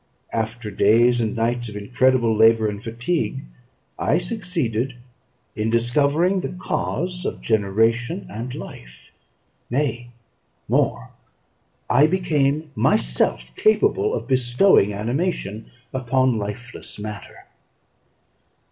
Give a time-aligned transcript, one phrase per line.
[0.33, 3.41] After days and nights of incredible labour and fatigue,
[3.99, 4.95] I succeeded
[5.55, 9.11] in discovering the cause of generation and life;
[9.69, 10.09] nay,
[10.67, 11.11] more,
[11.87, 17.45] I became myself capable of bestowing animation upon lifeless matter.